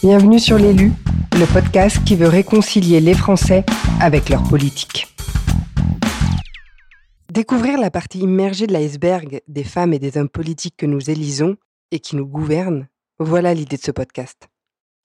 [0.00, 0.92] Bienvenue sur l'élu,
[1.32, 3.66] le podcast qui veut réconcilier les Français
[4.00, 5.12] avec leur politique.
[7.32, 11.56] Découvrir la partie immergée de l'iceberg des femmes et des hommes politiques que nous élisons
[11.90, 12.86] et qui nous gouvernent,
[13.18, 14.46] voilà l'idée de ce podcast.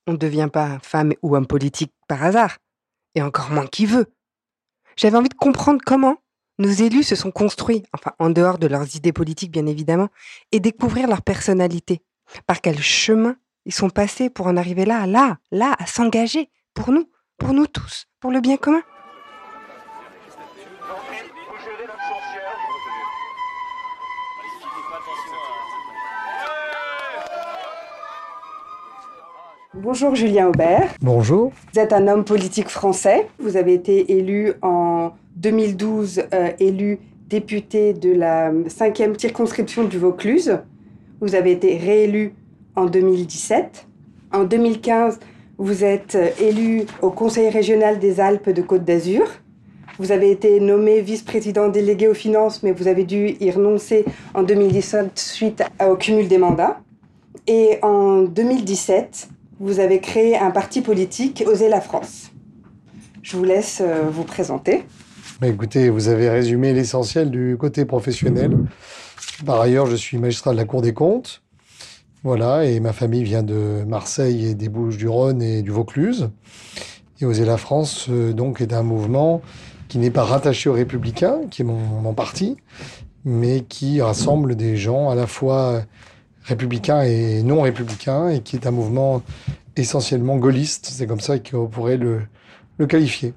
[0.06, 2.60] On ne devient pas femme ou homme politique par hasard,
[3.16, 4.14] et encore moins qui veut.
[4.96, 6.18] J'avais envie de comprendre comment
[6.60, 10.10] nos élus se sont construits, enfin en dehors de leurs idées politiques bien évidemment,
[10.52, 12.04] et découvrir leur personnalité.
[12.46, 13.36] Par quel chemin
[13.66, 17.68] ils sont passés pour en arriver là, là, là, à s'engager, pour nous, pour nous
[17.68, 18.82] tous, pour le bien commun.
[29.76, 30.94] Bonjour Julien Aubert.
[31.02, 31.52] Bonjour.
[31.74, 33.28] Vous êtes un homme politique français.
[33.40, 40.60] Vous avez été élu en 2012, euh, élu député de la 5e circonscription du Vaucluse.
[41.22, 42.36] Vous avez été réélu
[42.76, 43.88] en 2017.
[44.32, 45.20] En 2015,
[45.58, 49.28] vous êtes euh, élu au Conseil régional des Alpes de Côte d'Azur.
[50.00, 54.42] Vous avez été nommé vice-président délégué aux finances, mais vous avez dû y renoncer en
[54.42, 56.82] 2017 suite au cumul des mandats.
[57.46, 62.32] Et en 2017, vous avez créé un parti politique, Oser la France.
[63.22, 64.84] Je vous laisse euh, vous présenter.
[65.40, 68.58] Bah, écoutez, vous avez résumé l'essentiel du côté professionnel.
[69.46, 71.43] Par ailleurs, je suis magistrat de la Cour des comptes.
[72.24, 76.30] Voilà, et ma famille vient de Marseille et des Bouches-du-Rhône et du Vaucluse.
[77.20, 79.42] Et Oser la France, euh, donc, est un mouvement
[79.90, 82.56] qui n'est pas rattaché aux Républicains, qui est mon, parti,
[83.26, 85.84] mais qui rassemble des gens à la fois
[86.44, 89.22] républicain et non républicain, et qui est un mouvement
[89.76, 90.88] essentiellement gaulliste.
[90.92, 93.34] C'est comme ça qu'on pourrait le qualifier.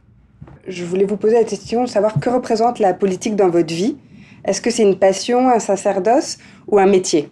[0.69, 3.97] Je voulais vous poser la question de savoir que représente la politique dans votre vie?
[4.45, 7.31] Est-ce que c'est une passion, un sacerdoce ou un métier?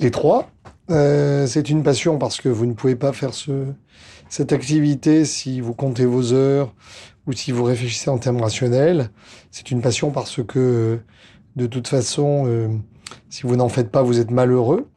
[0.00, 0.48] Les trois.
[0.90, 3.66] Euh, c'est une passion parce que vous ne pouvez pas faire ce,
[4.28, 6.72] cette activité si vous comptez vos heures
[7.26, 9.10] ou si vous réfléchissez en termes rationnels.
[9.50, 11.00] C'est une passion parce que
[11.56, 12.68] de toute façon, euh,
[13.28, 14.88] si vous n'en faites pas, vous êtes malheureux.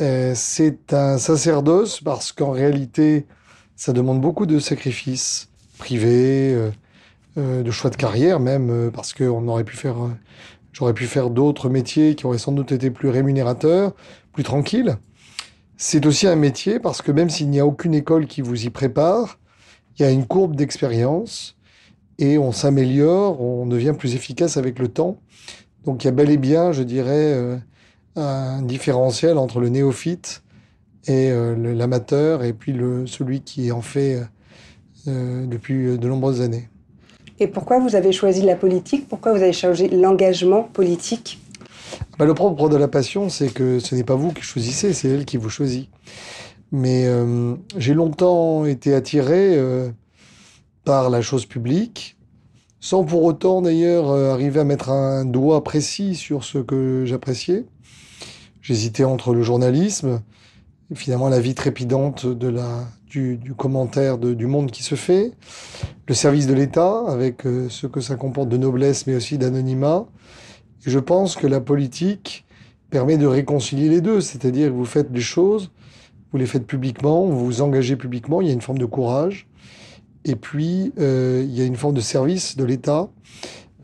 [0.00, 3.26] Euh, c'est un sacerdoce parce qu'en réalité,
[3.74, 6.56] ça demande beaucoup de sacrifices privés,
[7.36, 9.94] de choix de carrière même, parce qu'on aurait pu faire,
[10.78, 13.94] j'aurais pu faire d'autres métiers qui auraient sans doute été plus rémunérateurs,
[14.32, 14.96] plus tranquilles.
[15.76, 18.70] C'est aussi un métier parce que même s'il n'y a aucune école qui vous y
[18.70, 19.40] prépare,
[19.96, 21.56] il y a une courbe d'expérience
[22.20, 25.18] et on s'améliore, on devient plus efficace avec le temps.
[25.84, 27.56] Donc il y a bel et bien, je dirais, euh,
[28.14, 30.44] un différentiel entre le néophyte
[31.08, 34.22] et euh, l'amateur, et puis celui qui en fait
[35.08, 36.68] euh, depuis de nombreuses années.
[37.40, 39.08] Et pourquoi vous avez choisi la politique?
[39.08, 41.38] Pourquoi vous avez changé l'engagement politique?
[42.18, 45.08] Bah, Le propre de la passion, c'est que ce n'est pas vous qui choisissez, c'est
[45.08, 45.88] elle qui vous choisit.
[46.72, 49.88] Mais euh, j'ai longtemps été attiré euh,
[50.84, 52.16] par la chose publique,
[52.80, 57.64] sans pour autant d'ailleurs euh, arriver à mettre un doigt précis sur ce que j'appréciais.
[58.60, 60.20] J'hésitais entre le journalisme,
[60.90, 65.32] et finalement la vie trépidante de la, du, commentaire du monde qui se fait,
[66.06, 70.06] le service de l'État, avec euh, ce que ça comporte de noblesse mais aussi d'anonymat.
[70.86, 72.44] Et je pense que la politique
[72.90, 75.70] permet de réconcilier les deux, c'est-à-dire que vous faites des choses,
[76.32, 79.48] vous les faites publiquement, vous vous engagez publiquement, il y a une forme de courage.
[80.24, 83.08] Et puis, euh, il y a une forme de service de l'État,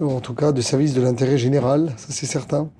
[0.00, 2.70] en tout cas de service de l'intérêt général, ça c'est certain.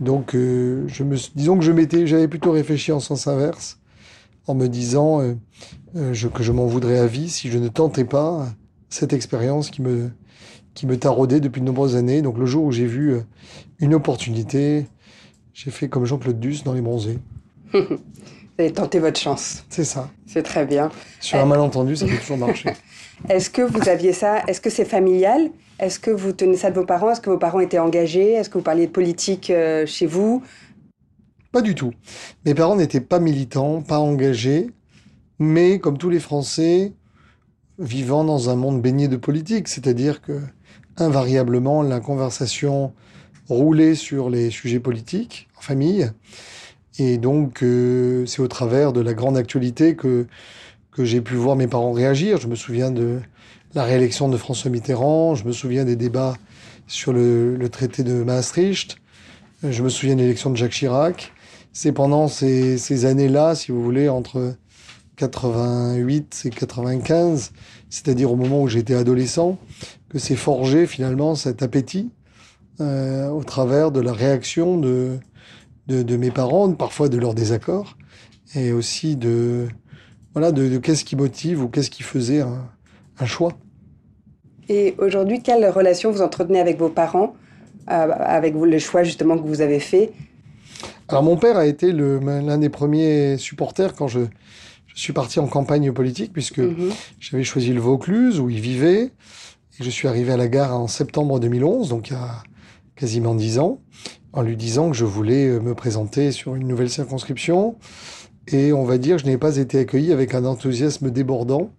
[0.00, 3.78] Donc, euh, je me, disons que je m'étais, j'avais plutôt réfléchi en sens inverse,
[4.46, 5.34] en me disant euh,
[5.96, 8.46] euh, je, que je m'en voudrais à vie si je ne tentais pas
[8.88, 10.10] cette expérience qui me,
[10.74, 12.22] qui me taraudait depuis de nombreuses années.
[12.22, 13.20] Donc, le jour où j'ai vu euh,
[13.78, 14.86] une opportunité,
[15.54, 17.18] j'ai fait comme Jean-Claude Duss dans Les Bronzés.
[17.72, 19.64] Vous avez tenté votre chance.
[19.70, 20.10] C'est ça.
[20.26, 20.90] C'est très bien.
[21.20, 22.70] Sur un malentendu, ça peut toujours marcher.
[23.30, 24.42] Est-ce que vous aviez ça?
[24.46, 25.50] Est-ce que c'est familial?
[25.78, 27.10] Est-ce que vous tenez ça de vos parents?
[27.10, 28.32] Est-ce que vos parents étaient engagés?
[28.32, 30.42] Est-ce que vous parliez de politique euh, chez vous?
[31.52, 31.92] Pas du tout.
[32.46, 34.70] Mes parents n'étaient pas militants, pas engagés,
[35.38, 36.94] mais comme tous les Français,
[37.78, 40.40] vivant dans un monde baigné de politique, c'est-à-dire que
[40.96, 42.94] invariablement la conversation
[43.48, 46.10] roulait sur les sujets politiques en famille.
[46.98, 50.26] Et donc, euh, c'est au travers de la grande actualité que,
[50.98, 52.38] j'ai pu voir mes parents réagir.
[52.38, 53.20] Je me souviens de
[53.74, 56.34] la réélection de François Mitterrand, je me souviens des débats
[56.86, 58.96] sur le, le traité de Maastricht,
[59.62, 61.32] je me souviens de l'élection de Jacques Chirac.
[61.72, 64.54] C'est pendant ces, années-là, si vous voulez, entre
[65.16, 67.52] 88 et 95,
[67.88, 69.58] c'est-à-dire au moment où j'étais adolescent,
[70.10, 72.10] que s'est forgé finalement cet appétit
[72.80, 75.18] euh, au travers de la réaction de,
[75.88, 77.96] de, mes parents, parfois de leurs désaccords,
[78.54, 79.68] et aussi de,
[80.34, 83.52] voilà, de, qu'est-ce qui motive ou qu'est-ce qui faisait un, choix.
[84.68, 87.34] Et aujourd'hui, quelle relation vous entretenez avec vos parents,
[87.88, 90.10] euh, avec le choix justement que vous avez fait
[91.12, 94.20] Alors mon père a été l'un des premiers supporters quand je,
[94.86, 96.90] je, suis parti en campagne politique, puisque mhm.
[97.20, 99.10] j'avais choisi le Vaucluse où il vivait.
[99.78, 102.42] Et je suis arrivé à la gare en septembre 2011, donc il y a
[102.96, 103.80] quasiment dix ans,
[104.32, 107.76] en lui disant que je voulais euh, me présenter sur une nouvelle circonscription.
[108.48, 111.72] Et on va dire, je n'ai pas été accueilli avec un enthousiasme débordant,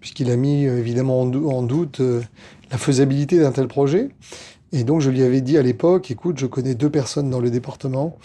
[0.00, 2.20] puisqu'il a mis euh, évidemment en doute euh,
[2.70, 4.10] la faisabilité d'un tel projet.
[4.72, 7.50] Et donc je lui avais dit à l'époque, écoute, je connais deux personnes dans le
[7.50, 8.18] département,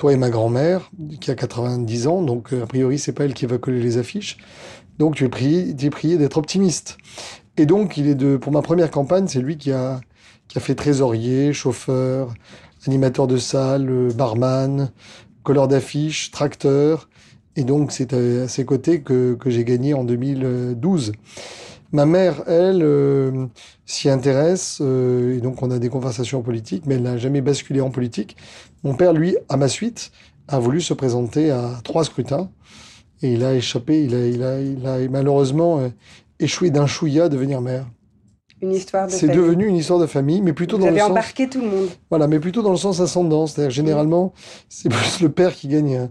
[0.00, 3.44] toi et ma grand-mère, qui a 90 ans, donc a priori c'est pas elle qui
[3.44, 4.38] va coller les affiches.
[4.98, 6.96] Donc tu es prié, d'être optimiste.
[7.58, 10.00] Et donc il est de, pour ma première campagne, c'est lui qui a,
[10.48, 12.32] qui a fait trésorier, chauffeur,
[12.86, 14.90] animateur de salle, barman,
[15.42, 17.10] colleur d'affiches, tracteur.
[17.56, 21.12] Et donc, c'est à ses côtés que, que j'ai gagné en 2012.
[21.92, 23.46] Ma mère, elle, euh,
[23.84, 27.80] s'y intéresse, euh, et donc on a des conversations politiques, mais elle n'a jamais basculé
[27.80, 28.36] en politique.
[28.84, 30.12] Mon père, lui, à ma suite,
[30.46, 32.50] a voulu se présenter à trois scrutins,
[33.22, 35.88] et il a échappé, il a, il a, il a malheureusement euh,
[36.38, 37.86] échoué d'un chouïa à devenir maire
[38.62, 41.04] une histoire de C'est devenu une histoire de famille, mais plutôt Vous dans avez le
[41.04, 41.88] embarqué tout le monde.
[42.10, 43.46] Voilà, mais plutôt dans le sens ascendant.
[43.46, 44.32] C'est-à-dire, généralement,
[44.68, 46.10] c'est plus le père qui gagne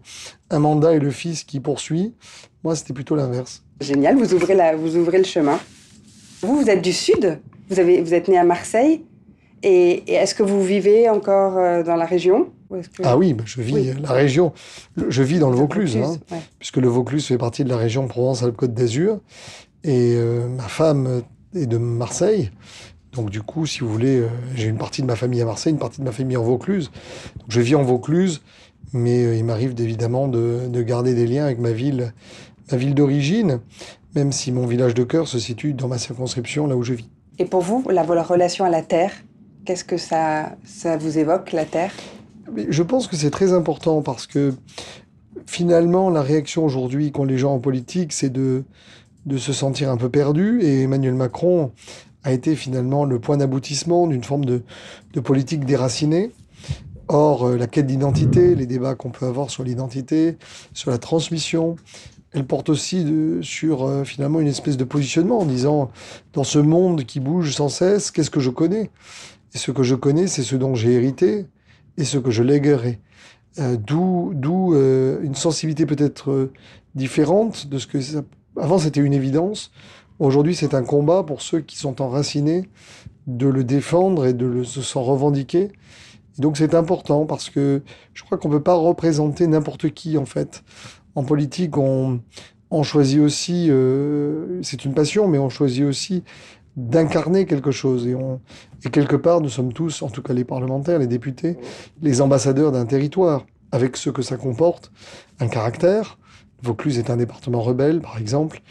[0.49, 2.15] un, mandat et le fils qui poursuit.
[2.63, 3.63] Moi, c'était plutôt l'inverse.
[3.81, 5.59] Génial, vous ouvrez, la, vous ouvrez le chemin.
[6.41, 7.39] Vous, vous êtes du Sud,
[7.69, 9.03] vous, avez, vous êtes né à Marseille.
[9.63, 12.49] Et, est-ce que vous vivez encore euh, dans la région
[13.03, 14.53] Ah oui, bah, je vis la région.
[15.09, 16.17] Je vis dans le Vaucluse, hein,
[16.59, 19.19] puisque le Vaucluse fait partie de la région Provence-Alpes-Côte d'Azur.
[19.83, 21.21] Et euh, ma femme
[21.53, 22.51] et de Marseille.
[23.13, 25.73] Donc du coup, si vous voulez, euh, j'ai une partie de ma famille à Marseille,
[25.73, 26.91] une partie de ma famille en Vaucluse.
[27.47, 28.41] je vis en Vaucluse,
[28.93, 32.13] mais euh, il m'arrive évidemment de, de, garder des liens avec ma ville,
[32.71, 33.59] ma ville d'origine,
[34.15, 37.09] même si mon village de cœur se situe dans ma circonscription, là où je vis.
[37.37, 39.11] Et pour vous, la, la relation à la terre,
[39.65, 41.93] qu'est-ce que ça, ça vous évoque, la terre?
[42.69, 44.53] Je pense que c'est très important parce que
[45.45, 48.63] finalement, la réaction aujourd'hui qu'ont les gens en politique, c'est de
[49.25, 50.61] de se sentir un peu perdu.
[50.61, 51.71] Et Emmanuel Macron
[52.23, 54.63] a été finalement le point d'aboutissement d'une forme de,
[55.23, 56.31] politique déracinée.
[57.07, 60.37] Or, euh, la quête d'identité, les débats qu'on peut avoir sur l'identité,
[60.73, 61.75] sur la transmission,
[62.31, 63.05] elle porte aussi
[63.41, 65.91] sur euh, finalement une espèce de positionnement en disant,
[66.33, 68.91] dans ce monde qui bouge sans cesse, qu'est-ce que je connais?
[69.53, 71.47] Et ce que je connais, c'est ce dont j'ai hérité
[71.97, 72.99] et ce que je léguerai.
[73.57, 76.51] Euh, d'où d'où une sensibilité peut-être
[76.93, 78.21] différente de ce que ça
[78.57, 79.71] avant, c'était une évidence.
[80.19, 82.69] Aujourd'hui, c'est un combat pour ceux qui sont enracinés
[83.27, 85.71] de le défendre et de s'en revendiquer.
[86.39, 87.81] donc, c'est important parce que
[88.13, 90.63] je crois qu'on ne peut pas représenter n'importe qui, en fait.
[91.15, 92.21] En politique, on,
[92.83, 96.23] choisit aussi, euh, c'est une passion, mais on choisit aussi
[96.75, 98.07] d'incarner quelque chose.
[98.07, 101.57] Et, quelque part, nous sommes tous, en tout cas les parlementaires, les députés,
[102.01, 104.91] les ambassadeurs d'un territoire, avec ce que ça comporte,
[105.39, 106.17] un caractère,
[106.61, 108.61] Vaucluse est un département rebelle, par exemple.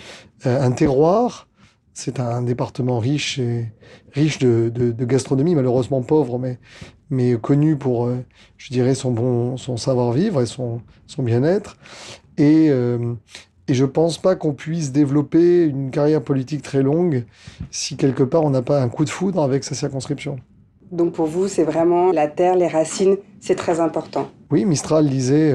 [0.47, 1.49] Euh, un terroir,
[1.95, 3.73] c'est un département riche et
[4.13, 6.59] riche de, gastronomie, malheureusement pauvre, mais,
[7.11, 8.25] mais connu pour, euh,
[8.57, 11.77] je dirais, son bon, son savoir-vivre et son, son bien-être.
[12.39, 13.15] Et, euh,
[13.67, 17.25] et je pense pas qu'on puisse développer une carrière politique très longue
[17.71, 20.37] si quelque part on n'a pas un coup de foudre avec sa circonscription.
[20.91, 24.31] Donc pour vous, c'est vraiment la terre, les racines, c'est très important.
[24.51, 25.55] Oui, Mistral disait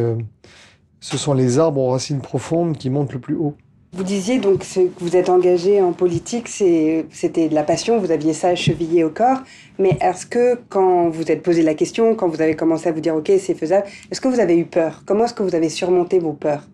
[1.00, 3.56] ce sont les arbres aux racines profondes qui montent le plus haut.
[3.96, 8.34] Vous disiez donc que vous êtes engagé en politique, c'était de la passion, vous aviez
[8.34, 9.40] ça chevillé au corps.
[9.78, 13.02] Mais est-ce que quand vous êtes posé la question, quand vous avez commencé à vous
[13.02, 15.04] dire OK, c'est faisable, est-ce que vous avez eu peur?
[15.06, 16.68] Comment est-ce que vous avez surmonté vos peurs?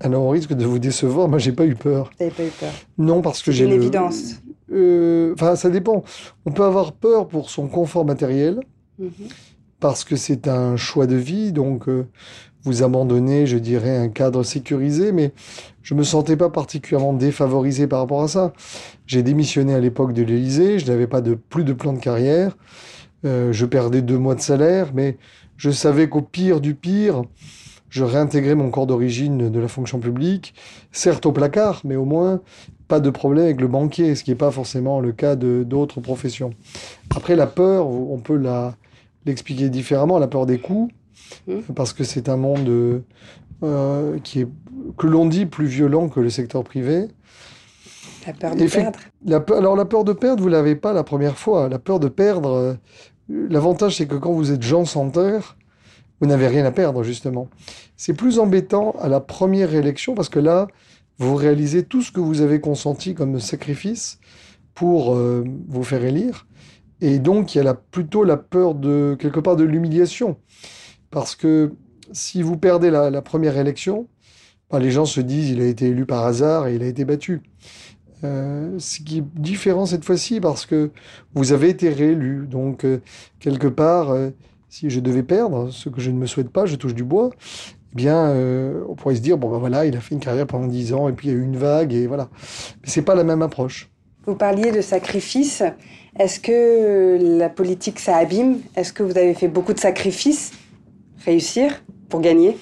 [0.00, 2.10] Alors au risque de vous décevoir, moi j'ai pas eu peur.
[2.18, 4.40] Vous n'avez pas eu peur Non, parce que j'ai une évidence.
[4.72, 6.04] Euh, enfin, ça dépend.
[6.44, 8.60] On peut avoir peur pour son confort matériel.
[8.98, 9.10] Mhm.
[9.80, 12.08] Parce que c'est un choix de vie, donc euh,
[12.64, 15.32] vous abandonnez, je dirais, un cadre sécurisé, mais
[15.82, 18.52] je me sentais pas particulièrement défavorisé par rapport à ça.
[19.06, 22.56] J'ai démissionné à l'époque de l'Élysée, je n'avais pas de plus de plan de carrière,
[23.24, 25.16] euh, je perdais deux mois de salaire, mais
[25.56, 27.22] je savais qu'au pire du pire,
[27.90, 30.54] je réintégrais mon corps d'origine de la fonction publique,
[30.92, 32.40] certes au placard, mais au moins
[32.86, 36.00] pas de problème avec le banquier, ce qui n'est pas forcément le cas de d'autres
[36.00, 36.50] professions.
[37.14, 38.74] Après, la peur, on peut la
[39.26, 40.90] l'expliquer différemment, la peur des coûts.
[41.46, 41.74] Mmh.
[41.74, 43.02] parce que c'est un monde
[43.62, 44.48] euh, qui est,
[44.96, 47.08] que l'on dit, plus violent que le secteur privé.
[48.26, 51.36] La peur de perdre la, Alors la peur de perdre, vous l'avez pas la première
[51.36, 51.68] fois.
[51.68, 52.74] La peur de perdre, euh,
[53.28, 55.57] l'avantage c'est que quand vous êtes Jean sans terre,
[56.20, 57.48] vous n'avez rien à perdre justement.
[57.96, 60.68] C'est plus embêtant à la première élection parce que là,
[61.18, 64.18] vous réalisez tout ce que vous avez consenti comme sacrifice
[64.74, 66.46] pour euh, vous faire élire.
[67.00, 70.36] Et donc, il y a plutôt la peur de, quelque part, de l'humiliation.
[71.10, 71.72] Parce que
[72.12, 74.08] si vous perdez la, première élection,
[74.70, 77.04] bah, les gens se disent il a été élu par hasard et il a été
[77.04, 77.42] battu.
[78.24, 80.90] Euh, ce qui est différent cette fois-ci parce que
[81.34, 82.46] vous avez été réélu.
[82.48, 83.00] Donc, euh,
[83.38, 84.14] quelque part,
[84.68, 87.30] si je devais perdre, ce que je ne me souhaite pas, je touche du bois,
[87.92, 88.34] eh bien,
[88.88, 91.08] on pourrait se dire, bon, ben voilà, il a fait une carrière pendant 10 ans
[91.08, 92.28] et puis il y a eu une vague et voilà.
[92.82, 93.90] Mais c'est pas la même approche.
[94.26, 95.62] Vous parliez de sacrifice.
[96.18, 98.58] Est-ce que la politique, ça abîme?
[98.76, 100.52] Est-ce que vous avez fait beaucoup de sacrifices?
[101.24, 102.58] Réussir pour gagner?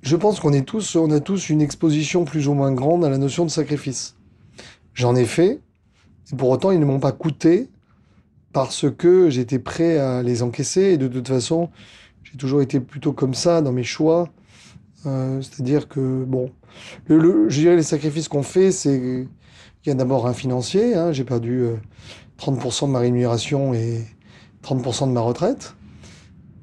[0.00, 3.10] Je pense qu'on est tous, on a tous une exposition plus ou moins grande à
[3.10, 4.16] la notion de sacrifice.
[4.94, 5.60] J'en ai fait,
[6.32, 7.68] et pour autant, ils ne m'ont pas coûté
[8.52, 10.82] parce que j'étais prêt à les encaisser.
[10.82, 11.70] Et de toute façon,
[12.22, 14.28] j'ai toujours été plutôt comme ça dans mes choix.
[15.06, 16.50] Euh, c'est-à-dire que, bon,
[17.06, 19.26] le, je dirais les sacrifices qu'on fait, c'est.
[19.84, 20.94] Il y a d'abord un financier.
[20.94, 21.62] Hein, j'ai perdu
[22.38, 24.04] 30% euh, de ma rémunération et
[24.62, 25.74] 30% de ma retraite.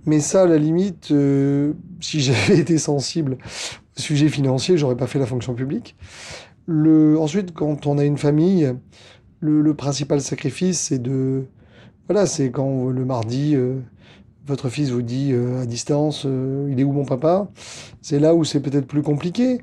[0.06, 3.38] Mais ça, à la limite, euh, si j'avais été sensible
[3.98, 5.96] au sujet financier, j'aurais pas fait la fonction publique.
[6.68, 8.74] Le, ensuite, quand on a une famille,
[9.40, 11.46] le, principal sacrifice, c'est de,
[12.08, 13.80] voilà, c'est quand le mardi, euh,
[14.48, 16.26] votre fils vous dit euh, à distance,
[16.70, 17.48] il est où mon papa?
[18.02, 19.62] C'est là où c'est peut-être plus compliqué.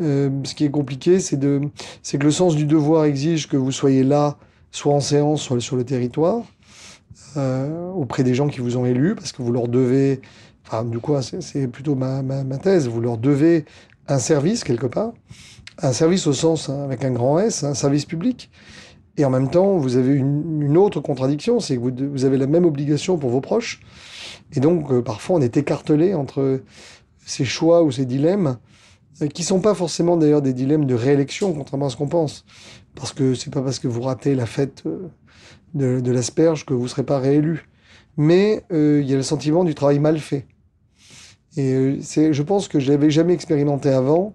[0.00, 4.36] ce qui est compliqué, c'est que le sens du devoir exige que vous soyez là,
[4.70, 6.42] soit en séance, soit sur le territoire.
[7.36, 10.20] Euh, auprès des gens qui vous ont élu, parce que vous leur devez,
[10.66, 12.22] enfin, du coup, c'est plutôt ma,
[12.58, 13.64] thèse, vous leur devez
[14.06, 15.12] un service quelque part,
[15.78, 18.50] un service au sens hein, avec un grand S, un service public.
[19.16, 22.64] Et en même temps, vous avez une, autre contradiction, c'est que vous, avez la même
[22.64, 23.80] obligation pour vos proches.
[24.52, 26.60] Et donc, euh, parfois, on est écartelé entre
[27.24, 28.58] ces choix ou ces dilemmes,
[29.22, 32.44] euh, qui sont pas forcément d'ailleurs des dilemmes de réélection, contrairement à ce qu'on pense.
[32.96, 34.84] Parce que c'est pas parce que vous ratez la fête
[35.74, 37.68] de, l'asperge que vous serez pas réélu.
[38.16, 40.46] Mais euh, il y a le sentiment du travail mal fait.
[41.56, 44.34] Et euh, c'est, je pense que je n'avais jamais expérimenté avant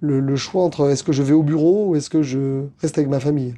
[0.00, 3.08] le, choix entre est-ce que je vais au bureau ou est-ce que je reste avec
[3.08, 3.54] ma famille.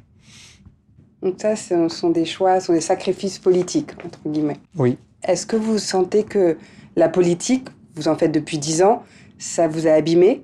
[1.25, 4.59] Donc ça, ce sont des choix, ce sont des sacrifices politiques, entre guillemets.
[4.77, 4.99] Oui.
[5.23, 6.55] Est-ce que vous sentez que
[6.95, 9.01] la politique, vous en faites depuis dix ans,
[9.39, 10.43] ça vous a abîmé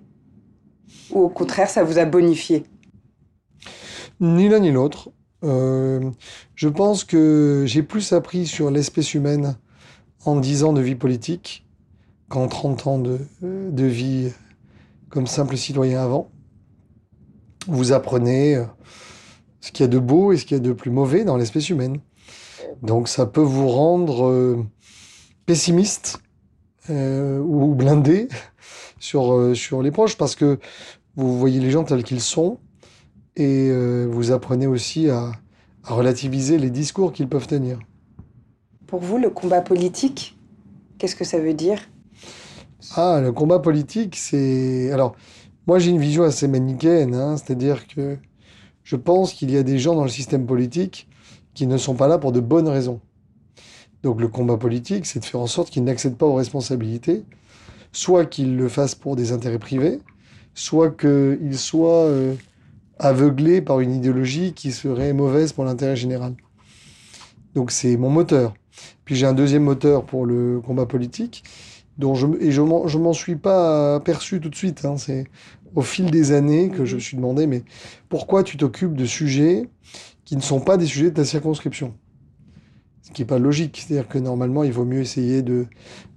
[1.12, 2.64] ou au contraire, ça vous a bonifié?
[4.20, 5.12] Ni l'un ni l'autre.
[5.44, 6.10] Euh,
[6.56, 9.58] je pense que j'ai plus appris sur l'espèce humaine
[10.26, 11.68] en 10 ans de vie politique
[12.28, 14.32] qu'en 30 ans de, de, vie
[15.10, 16.32] comme simple citoyen avant.
[17.68, 18.66] Vous apprenez euh,
[19.62, 21.38] ce qu'il y a de beau et ce qu'il y a de plus mauvais dans
[21.38, 22.00] l'espèce humaine.
[22.82, 24.66] Donc ça peut vous rendre euh,
[25.46, 26.20] pessimiste
[26.90, 28.28] ou blindé
[29.00, 30.60] sur, sur les proches parce que
[31.16, 32.58] vous voyez les gens tels qu'ils sont
[33.36, 35.32] et euh, vous apprenez aussi à,
[35.84, 37.80] relativiser les discours qu'ils peuvent tenir.
[38.86, 40.38] Pour vous, le combat politique,
[41.00, 41.80] qu'est-ce que ça veut dire?
[42.96, 44.92] Ah, le combat politique, c'est...
[44.92, 45.16] Alors,
[45.66, 48.18] moi j'ai une vision assez manichéenne, hein, c'est-à-dire que
[48.84, 51.08] je pense qu'il y a des gens dans le système politique
[51.54, 53.00] qui ne sont pas là pour de bonnes raisons.
[54.04, 57.24] Donc le combat politique, c'est de faire en sorte qu'ils n'accèdent pas aux responsabilités,
[57.92, 60.00] soit qu'ils le fassent pour des intérêts privés,
[60.54, 62.06] soit qu'ils soient...
[62.06, 62.36] Euh,
[63.02, 66.36] aveuglé par une idéologie qui serait mauvaise pour l'intérêt général.
[67.56, 68.54] Donc c'est mon moteur.
[69.06, 71.44] Puis j'ai un deuxième moteur pour le combat politique,
[72.00, 74.86] et je m'en suis pas aperçu tout de suite.
[74.86, 74.98] Hein.
[74.98, 75.26] C'est
[75.76, 77.64] au fil des années que je me suis demandé, mais
[78.10, 79.70] pourquoi tu t'occupes de sujets
[80.26, 81.94] qui ne sont pas des sujets de ta circonscription?
[83.02, 83.84] Ce qui n'est pas logique.
[83.86, 85.68] C'est-à-dire que normalement, il vaut mieux essayer de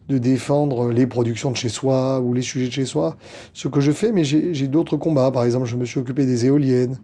[0.09, 3.17] défendre les productions de chez soi ou les sujets de chez soi,
[3.53, 5.31] ce que je fais, mais j'ai d'autres combats.
[5.31, 6.99] Par exemple, je me suis occupé des éoliennes,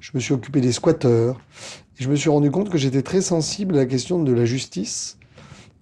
[0.00, 1.40] je me suis occupé des squatteurs,
[1.98, 4.44] et je me suis rendu compte que j'étais très sensible à la question de la
[4.44, 5.18] justice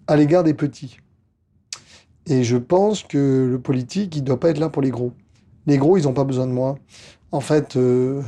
[0.06, 0.98] à l'égard des petits.
[2.26, 5.12] Et je pense que le politique, il ne doit pas être là pour les gros.
[5.66, 6.78] Les gros, ils n'ont pas besoin de moi.
[7.32, 8.22] En fait, euh,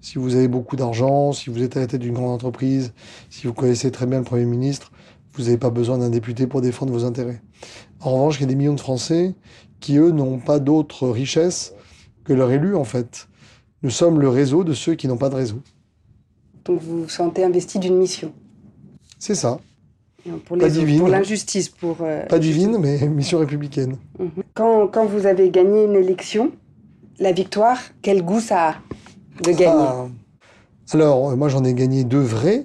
[0.00, 2.92] si vous avez beaucoup d'argent, si vous êtes à la tête d'une grande entreprise,
[3.30, 4.92] si vous connaissez très bien le Premier ministre,
[5.34, 7.42] vous n'avez pas besoin d'un député pour défendre vos intérêts.
[8.00, 9.34] En revanche, il y a des millions de Français
[9.80, 11.74] qui, eux, n'ont pas d'autre richesse
[12.24, 13.28] que leur élu, en fait.
[13.82, 15.60] Nous sommes le réseau de ceux qui n'ont pas de réseau.
[16.64, 18.32] Donc vous vous sentez investi d'une mission
[19.18, 19.60] C'est ça.
[20.44, 20.98] Pour pas divine.
[20.98, 21.68] Pour l'injustice.
[21.68, 23.98] Pour, euh, pas divine, mais mission républicaine.
[24.18, 24.30] Mhm.
[24.54, 26.52] Quand, quand, vous avez gagné une élection,
[27.18, 28.74] la victoire, quel goût ça a
[29.42, 29.86] de gagner?
[29.86, 30.06] Ah.
[30.92, 32.64] Alors, moi j'en ai gagné deux vraies.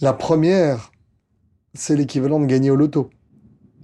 [0.00, 0.90] La première,
[1.74, 3.10] c'est l'équivalent de gagner au loto.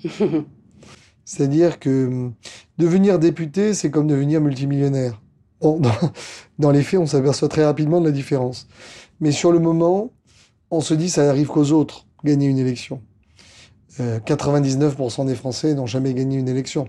[1.25, 2.35] C'est-à-dire que hum,
[2.79, 5.21] devenir député, c'est comme devenir multimillionnaire.
[5.61, 5.81] Bon,
[6.59, 8.69] dans, les faits, on s'aperçoit très rapidement de la différence.
[9.21, 10.13] Mais sur le moment,
[10.71, 13.01] on se dit ça n'arrive qu'aux autres, gagner une élection.
[13.99, 16.89] 99% des Français n'ont jamais gagné une élection.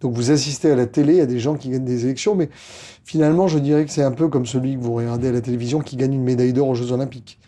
[0.00, 2.48] Donc vous assistez à la télé à des gens qui gagnent des élections, mais
[3.04, 5.80] finalement, je dirais que c'est un peu comme celui que vous regardez à la télévision
[5.80, 7.38] qui gagne une médaille d'or aux Jeux Olympiques.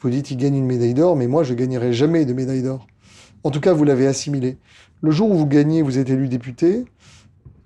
[0.00, 2.86] Vous dites, il gagne une médaille d'or, mais moi, je gagnerai jamais de médaille d'or.
[3.44, 4.56] En tout cas, vous l'avez assimilé.
[5.02, 6.86] Le jour où vous gagnez, vous êtes élu député.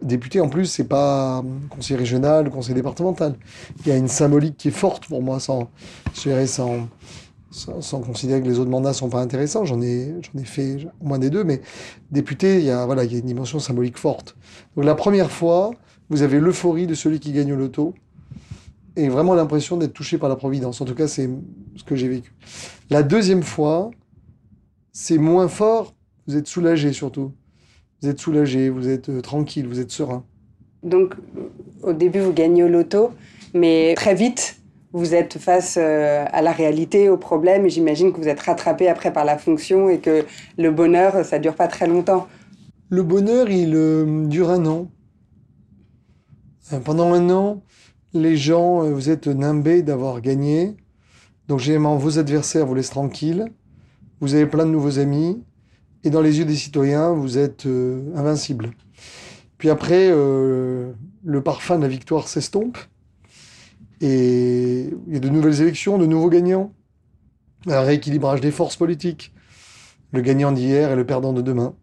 [0.02, 3.37] Député, en plus, c'est pas conseil régional, conseil départemental.
[3.80, 5.70] Il y a une symbolique qui est forte pour moi, sans,
[6.12, 6.88] sans,
[7.54, 9.64] sans, considérer que les autres mandats sont pas intéressants.
[9.64, 11.61] J'en ai, j'en ai fait au moins des deux, mais
[12.11, 14.37] député, il y a, voilà, il y a une dimension symbolique forte.
[14.76, 15.70] Donc la première fois,
[16.11, 17.94] vous avez l'euphorie de celui qui gagne au loto
[18.96, 20.80] et vraiment l'impression d'être touché par la providence.
[20.80, 21.28] En tout cas, c'est
[21.76, 22.32] ce que j'ai vécu.
[22.90, 23.90] La deuxième fois,
[24.92, 25.94] c'est moins fort.
[26.26, 27.32] Vous êtes soulagé surtout.
[28.02, 30.25] Vous êtes soulagé, vous êtes euh, tranquille, vous êtes serein.
[30.82, 31.14] Donc,
[31.82, 33.12] au début, vous gagnez au loto,
[33.54, 34.61] mais très vite,
[34.94, 38.88] vous êtes face euh, à la réalité, au problème, et j'imagine que vous êtes rattrapé
[38.88, 40.24] après par la fonction et que
[40.56, 42.26] le bonheur, ça dure pas très longtemps.
[42.88, 44.88] Le bonheur, il euh, dure un an.
[46.84, 47.62] Pendant un an,
[48.14, 50.74] les gens, vous êtes nimbés d'avoir gagné.
[51.46, 53.50] Donc, généralement, vos adversaires vous laissent tranquille
[54.24, 55.42] vous avez plein de nouveaux amis,
[56.02, 58.70] et dans les yeux des citoyens, vous êtes euh, invincible.
[59.58, 60.92] Puis après, euh,
[61.24, 62.78] le parfum de la victoire s'estompe,
[64.00, 66.72] et il y a de nouvelles élections, de nouveaux gagnants,
[67.66, 69.32] un rééquilibrage des forces politiques,
[70.12, 71.74] le gagnant d'hier et le perdant de demain.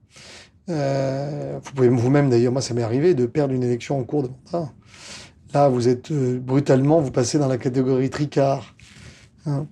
[0.69, 4.23] Euh, vous pouvez vous-même, d'ailleurs, moi ça m'est arrivé de perdre une élection en cours
[4.23, 4.71] de mandat.
[5.53, 8.75] Là, vous êtes brutalement, vous passez dans la catégorie tricard.
[9.45, 9.67] Hein.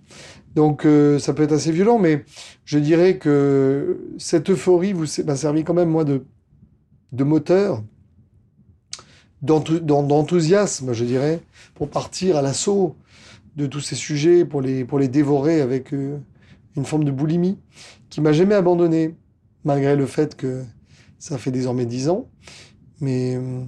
[0.55, 2.25] Donc euh, ça peut être assez violent, mais
[2.65, 6.25] je dirais que cette euphorie vous m'a servi quand même moi de,
[7.11, 7.83] de moteur,
[9.41, 11.39] d'enthousiasme, je dirais,
[11.75, 12.95] pour partir à l'assaut
[13.55, 16.17] de tous ces sujets, pour les, pour les dévorer avec euh,
[16.75, 17.57] une forme de boulimie
[18.09, 19.15] qui m'a jamais abandonné,
[19.63, 20.63] malgré le fait que
[21.17, 22.27] ça fait désormais dix ans.
[23.01, 23.63] Mais euh,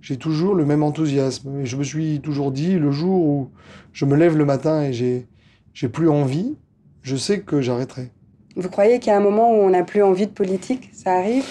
[0.00, 1.60] j'ai toujours le même enthousiasme.
[1.60, 3.50] Et je me suis toujours dit, le jour où
[3.92, 5.26] je me lève le matin et j'ai
[5.74, 6.54] j'ai plus envie,
[7.02, 8.10] je sais que j'arrêterai.
[8.56, 10.90] Vous croyez qu'il y a un moment où on n'a plus envie de politique?
[10.92, 11.46] Ça arrive?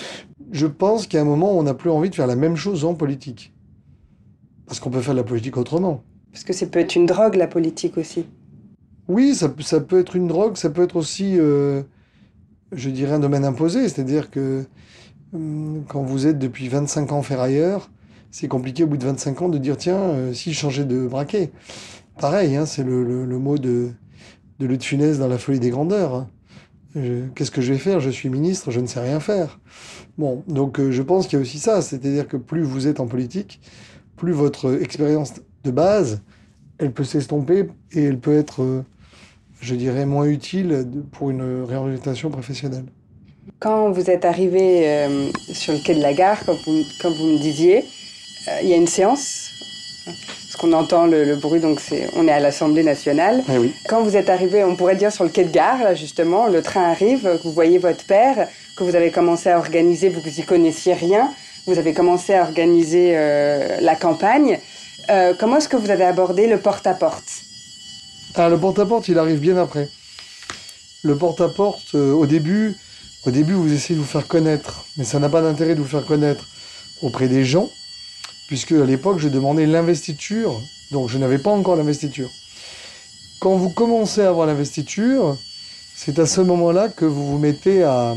[0.51, 2.35] Je pense qu'il y a un moment où on n'a plus envie de faire la
[2.35, 3.53] même chose en politique.
[4.65, 6.03] Parce qu'on peut faire de la politique autrement.
[6.31, 8.25] Parce que ça peut être une drogue, la politique aussi.
[9.07, 11.83] Oui, ça, ça peut être une drogue, ça peut être aussi, euh,
[12.71, 13.87] je dirais, un domaine imposé.
[13.87, 14.65] C'est-à-dire que
[15.33, 17.89] hum, quand vous êtes depuis 25 ans ferrailleur,
[18.29, 21.07] c'est compliqué au bout de 25 ans de dire tiens, euh, si je changeais de
[21.07, 21.51] braquet.
[22.19, 23.89] Pareil, hein, c'est le, mot de,
[24.59, 26.15] de Louis de Funès dans La folie des grandeurs.
[26.15, 26.27] Hein.
[26.93, 27.99] Qu'est-ce que je vais faire?
[27.99, 29.59] Je suis ministre, je ne sais rien faire.
[30.17, 32.99] Bon, donc euh, je pense qu'il y a aussi ça, c'est-à-dire que plus vous êtes
[32.99, 33.61] en politique,
[34.17, 36.21] plus votre expérience de base,
[36.79, 38.83] elle peut s'estomper et elle peut être, euh,
[39.61, 42.85] je dirais, moins utile pour une réorientation professionnelle.
[43.59, 47.27] Quand vous êtes arrivé euh, sur le quai de la gare, comme vous, comme vous
[47.27, 47.85] me disiez,
[48.63, 49.51] il y a une séance
[50.51, 53.41] parce qu'on entend le, bruit, donc c'est, on est à l'Assemblée nationale.
[53.49, 56.47] Eh Quand vous êtes arrivé, on pourrait dire sur le quai de gare, là justement,
[56.47, 60.43] le train arrive, vous voyez votre père, que vous avez commencé à organiser, vous n'y
[60.43, 61.31] connaissiez rien,
[61.67, 64.59] vous avez commencé à organiser euh, la campagne.
[65.09, 67.31] Euh, comment est-ce que vous avez abordé le porte-à-porte?
[68.35, 69.87] Ah, Le porte-à-porte, il arrive bien après.
[71.03, 72.75] Le porte-à-porte, euh, au début,
[73.25, 75.87] au début, vous essayez de vous faire connaître, mais ça n'a pas d'intérêt de vous
[75.87, 76.45] faire connaître
[77.01, 77.69] auprès des gens
[78.51, 80.59] puisque à l'époque, je demandais l'investiture,
[80.91, 82.29] donc je n'avais pas encore l'investiture.
[83.39, 85.37] Quand vous commencez à avoir l'investiture,
[85.95, 88.13] c'est à ce moment-là que vous vous mettez à,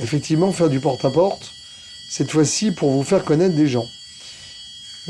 [0.00, 1.52] effectivement faire du porte-à-porte,
[2.08, 3.84] cette fois-ci pour vous faire connaître des gens.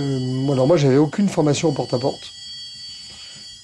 [0.00, 2.32] Euh, alors moi, j'avais aucune formation au porte-à-porte.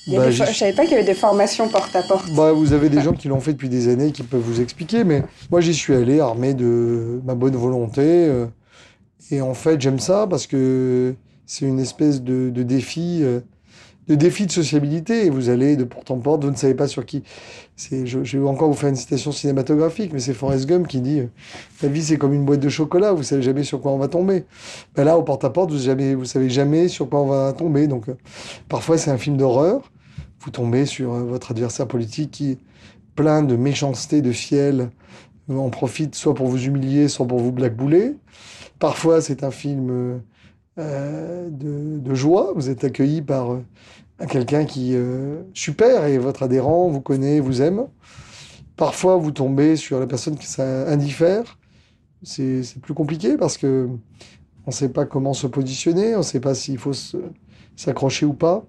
[0.07, 2.31] Bah, je ne savais pas qu'il y avait des formations porte-à-porte.
[2.35, 5.03] Bah, vous avez des gens qui l'ont fait depuis des années qui peuvent vous expliquer,
[5.03, 8.03] mais moi j'y suis allé armé de ma bonne volonté.
[8.05, 8.47] Euh,
[9.31, 11.15] et en fait, j'aime ça parce que
[11.47, 13.41] c'est une espèce de, défi, euh,
[14.09, 15.29] de défi de sociabilité.
[15.31, 17.23] Vous allez de porte en porte, vous ne savez pas sur qui.
[17.77, 21.21] C'est, je, vais encore vous faire une citation cinématographique, mais c'est Forrest Gump qui dit
[21.21, 21.27] euh,
[21.83, 24.09] La vie, c'est comme une boîte de chocolat, vous savez jamais sur quoi on va
[24.09, 24.45] tomber.
[24.95, 27.87] Ben là, au porte-à-porte, vous, jamais, vous savez jamais sur quoi on va tomber.
[27.87, 28.17] Donc, euh,
[28.69, 29.91] parfois, c'est un film d'horreur.
[30.41, 32.59] Vous tombez sur votre adversaire politique qui,
[33.17, 34.91] plein de méchanceté, de fiel,
[35.49, 38.15] en profite soit pour vous humilier, soit pour vous blackbouler.
[38.79, 40.21] Parfois, c'est un film
[40.79, 42.53] euh, de, joie.
[42.55, 43.65] Vous êtes accueilli par euh,
[44.29, 47.87] quelqu'un qui euh, super et votre adhérent vous connaît, vous aime.
[48.77, 51.59] Parfois, vous tombez sur la personne qui s'indiffère.
[52.23, 53.89] C'est plus compliqué parce que
[54.67, 56.93] On ne sait pas comment se positionner, on ne sait pas s'il faut
[57.75, 58.65] s'accrocher ou pas.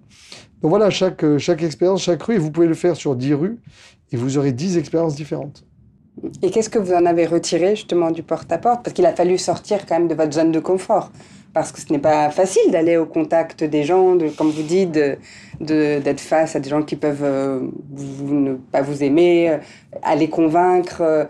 [0.61, 1.23] Donc voilà, chaque,
[1.61, 3.59] expérience, chaque rue, vous pouvez le faire sur 10 rues,
[4.11, 5.63] et vous aurez 10 expériences différentes.
[6.41, 8.83] Et qu'est-ce que vous en avez retiré justement du porte-à-porte?
[8.83, 11.11] Parce qu'il a fallu sortir quand même de votre zone de confort.
[11.53, 14.91] Parce que ce n'est pas facile d'aller au contact des gens, de, comme vous dites,
[14.91, 15.19] d'être
[15.61, 17.61] de, face à des gens qui peuvent euh,
[18.21, 19.57] ne pas vous aimer, euh,
[20.03, 21.01] à les convaincre.
[21.01, 21.25] Euh.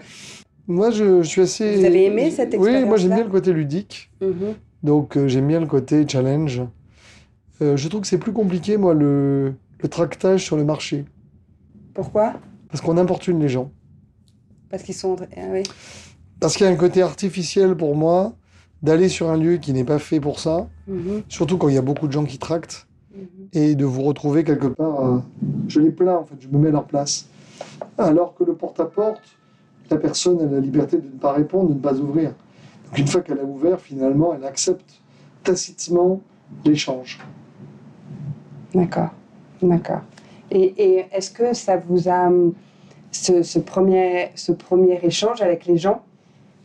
[0.67, 1.77] Moi, je, suis assez.
[1.77, 4.11] Vous avez aimé cette expérience Oui, moi j'aime bien le côté ludique.
[4.21, 4.55] Mhm.
[4.83, 6.61] Donc j'aime bien le côté challenge.
[7.59, 11.05] je trouve que c'est plus compliqué, moi, le, le tractage sur le marché.
[11.93, 12.33] Pourquoi?
[12.69, 13.71] Parce qu'on importune les gens.
[14.69, 15.15] Parce qu'ils sont.
[15.35, 15.63] Ah oui.
[16.39, 18.33] Parce qu'il y a un côté artificiel pour moi
[18.81, 21.23] d'aller sur un lieu qui n'est pas fait pour ça, mhm.
[21.27, 23.27] surtout quand il y a beaucoup de gens qui tractent, mhm.
[23.53, 25.05] et de vous retrouver quelque part.
[25.05, 25.19] Euh,
[25.67, 27.27] je les plains, en fait, je me mets à leur place.
[27.97, 29.21] Alors que le porte-à-porte,
[29.89, 32.33] la personne a la liberté de ne pas répondre, de ne pas ouvrir.
[32.85, 35.01] Donc une fois qu'elle a ouvert, finalement, elle accepte
[35.43, 36.21] tacitement
[36.63, 37.19] l'échange.
[38.73, 39.09] D'accord,
[39.61, 40.01] d'accord.
[40.51, 42.31] Et, et est-ce que ça vous a
[43.11, 46.01] ce, premier, ce premier échange avec les gens,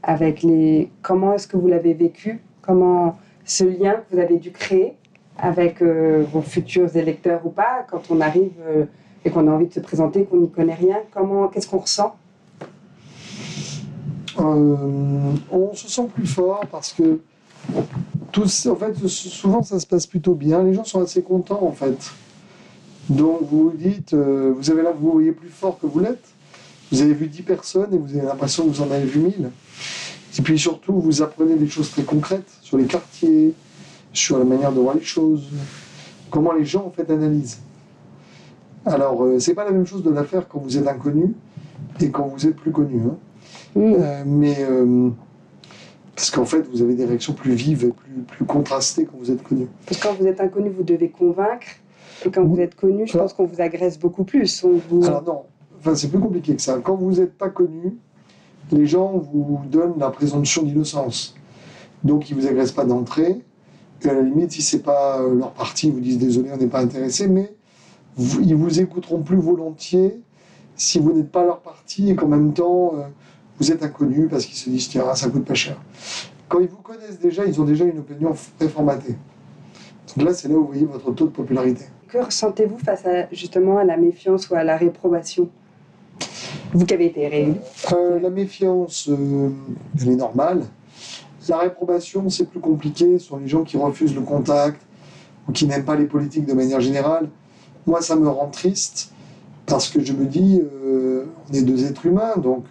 [0.03, 4.51] avec les comment est-ce que vous l'avez vécu, comment ce lien que vous avez dû
[4.51, 4.95] créer
[5.39, 8.85] avec euh, vos futurs électeurs ou pas, quand on arrive euh,
[9.25, 10.99] et qu'on a envie de se présenter, qu'on n'y connaît rien,
[11.53, 12.15] qu'est-ce qu'on ressent?
[14.39, 17.21] Euh, On se sent plus fort parce que
[18.33, 20.63] tous, en fait, souvent ça se passe plutôt bien.
[20.63, 22.13] Les gens sont assez contents en fait.
[23.09, 26.34] Donc vous vous dites, vous avez là, vous voyez plus fort que vous l'êtes.
[26.95, 29.51] Vous avez vu 10 personnes et vous avez l'impression que vous en avez vu 1000.
[30.39, 33.53] Et puis surtout, vous apprenez des choses très concrètes sur les quartiers,
[34.13, 35.49] sur la manière de voir les choses,
[36.31, 37.59] comment les gens en fait analysent.
[38.87, 41.35] Alors, euh, c'est pas la même chose de la faire quand vous êtes inconnu
[42.01, 43.01] et quand vous êtes plus connu.
[43.09, 43.17] Hein.
[43.77, 45.11] Euh, mais euh,
[46.15, 49.33] parce qu'en fait, vous avez des réactions plus vives et plus, plus contrastées quand vous
[49.33, 49.67] êtes connu.
[49.85, 51.67] Parce que quand vous êtes inconnu, vous devez convaincre.
[52.25, 54.65] Et quand vous êtes connu, je pense qu'on vous agresse beaucoup plus.
[55.03, 55.43] Alors non,
[55.85, 56.79] Enfin, c'est plus compliqué que ça.
[56.83, 57.99] Quand vous n'êtes pas connu,
[58.73, 61.35] les gens vous donnent la présomption d'innocence.
[62.03, 63.43] Donc, ils ne vous agressent pas d'entrée.
[64.01, 66.49] Et à la limite, si ce n'est pas euh, leur parti, ils vous disent désolé,
[66.55, 67.55] on n'est pas intéressé, mais
[68.19, 70.23] ils vous écouteront plus volontiers
[70.75, 73.03] si vous n'êtes pas leur parti et qu'en même temps, euh,
[73.59, 75.77] vous êtes inconnu parce qu'ils se disent tiens, ça coûte pas cher.
[76.49, 79.17] Quand ils vous connaissent déjà, ils ont déjà une opinion préformatée.
[80.17, 81.85] Donc là, c'est là où vous voyez votre taux de popularité.
[82.09, 85.51] Que ressentez-vous face à justement à la méfiance ou à la réprobation?
[86.73, 87.55] Vous qui avez été réélu
[87.93, 89.51] euh, La méfiance, euh,
[90.01, 90.63] elle est normale.
[91.49, 93.19] La réprobation, c'est plus compliqué.
[93.19, 94.81] Sont les gens qui refusent le contact
[95.49, 97.29] ou qui n'aiment pas les politiques de manière générale.
[97.87, 99.13] Moi, ça me rend triste
[99.67, 102.65] parce que je me dis, euh, on est deux êtres humains, donc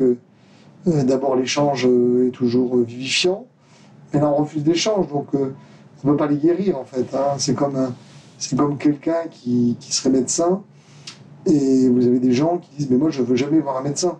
[0.86, 3.48] d'abord l'échange est toujours vivifiant,
[4.14, 7.08] mais là on refuse l'échange, donc on ne peut pas les guérir en fait.
[7.16, 7.36] Hein.
[7.40, 7.94] C'est comme,
[8.56, 10.62] comme quelqu'un qui serait médecin
[11.46, 13.84] et vous avez des gens qui disent Mais moi, je ne veux jamais voir un
[13.84, 14.20] médecin.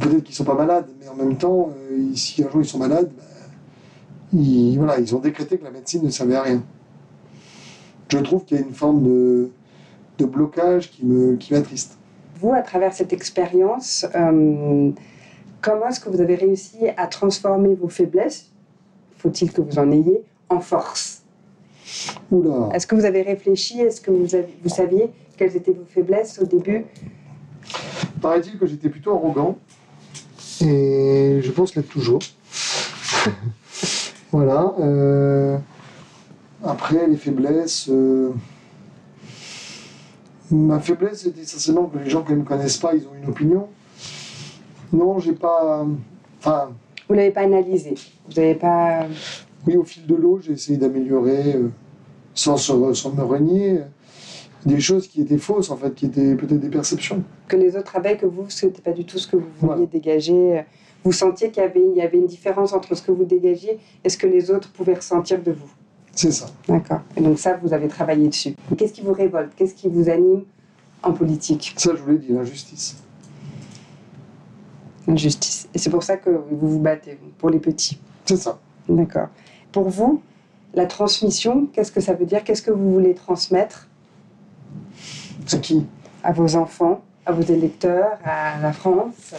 [0.00, 2.66] Peut-être qu'ils ne sont pas malades, mais en même temps, euh, si un jour ils
[2.66, 6.62] sont malades, ben, ils, voilà, ils ont décrété que la médecine ne servait à rien.
[8.08, 9.50] Je trouve qu'il y a une forme de,
[10.18, 11.98] de blocage qui m'attriste.
[12.34, 14.90] Qui vous, à travers cette expérience, euh,
[15.60, 18.50] comment est-ce que vous avez réussi à transformer vos faiblesses,
[19.16, 21.22] faut-il que vous en ayez, en force?
[22.72, 23.80] Est-ce que vous avez réfléchi?
[23.80, 26.84] Est-ce que vous, avez, vous saviez quelles étaient vos faiblesses au début
[28.20, 29.58] Paraît-il que j'étais plutôt arrogant.
[30.60, 32.20] Et je pense l'être toujours.
[34.32, 34.72] voilà.
[34.80, 35.58] Euh,
[36.62, 37.88] après, les faiblesses.
[37.90, 38.30] Euh,
[40.50, 43.28] ma faiblesse, c'est essentiellement que les gens qui ne me connaissent pas, ils ont une
[43.28, 43.68] opinion.
[44.92, 45.84] Non, j'ai pas.
[46.38, 46.70] Enfin.
[47.08, 47.94] Vous l'avez pas analysé.
[48.26, 49.06] Vous n'avez pas.
[49.66, 51.70] Oui, au fil de l'eau, j'ai essayé d'améliorer euh,
[52.34, 53.80] sans, sans me renier
[54.64, 57.22] des choses qui étaient fausses, en fait, qui étaient peut-être des perceptions.
[57.48, 59.86] Que les autres avaient, que vous, ce n'était pas du tout ce que vous vouliez
[59.86, 60.64] dégager.
[61.04, 63.78] Vous sentiez qu'il y avait, il y avait une différence entre ce que vous dégagiez
[64.02, 65.70] et ce que les autres pouvaient ressentir de vous.
[66.12, 66.46] C'est ça.
[66.66, 67.00] D'accord.
[67.16, 68.54] Et donc ça, vous avez travaillé dessus.
[68.78, 69.52] Qu'est-ce qui vous révolte?
[69.54, 70.44] Qu'est-ce qui vous anime
[71.02, 71.74] en politique?
[71.76, 72.96] Ça, je vous l'ai dit, l'injustice.
[75.06, 75.68] L'injustice.
[75.74, 78.00] Et c'est pour ça que vous vous battez, pour les petits.
[78.24, 78.58] C'est ça.
[78.88, 79.28] D'accord.
[79.72, 80.22] Pour vous,
[80.72, 82.44] la transmission, qu'est-ce que ça veut dire?
[82.44, 83.88] Qu'est-ce que vous voulez transmettre?
[85.52, 85.84] À qui
[86.22, 89.34] À vos enfants, à vos électeurs, à la France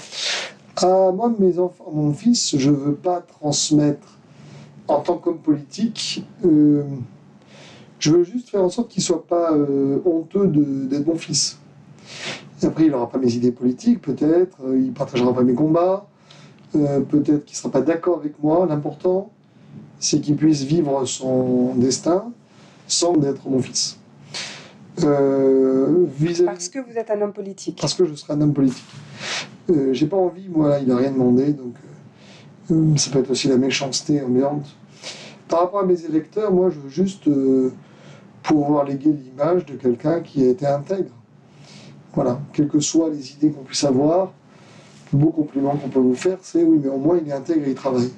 [0.78, 4.16] À moi, mes enfants, mon fils, je ne veux pas transmettre
[4.88, 6.26] en tant qu'homme politique.
[6.46, 6.84] Euh,
[8.00, 11.58] je veux juste faire en sorte qu'il ne soit pas euh, honteux d'être mon fils.
[12.64, 16.08] après, il n'aura pas mes idées politiques, peut-être, euh, il ne partagera pas mes combats,
[16.74, 18.66] peut-être qu'il ne sera pas d'accord avec moi.
[18.68, 19.32] L'important,
[20.00, 22.32] c'est qu'il puisse vivre son destin
[22.88, 23.98] sans être mon fils.
[25.04, 26.06] Euh,
[26.46, 27.78] parce que vous êtes un homme politique.
[27.82, 28.86] Parce que je serai un homme politique.
[29.70, 31.76] Euh, j'ai pas envie, moi, là, il n'a rien demandé, donc
[32.72, 34.66] euh, ça peut être aussi la méchanceté ambiante.
[35.48, 37.30] Par rapport à mes électeurs, moi, je veux juste
[38.42, 41.12] pouvoir léguer l'image de quelqu'un qui a été intègre.
[42.14, 44.32] Voilà, quelles que soient les idées qu'on puisse avoir,
[45.12, 47.68] le beau compliment qu'on peut vous faire, c'est oui, mais au moins il est intègre
[47.68, 48.12] et il travaille.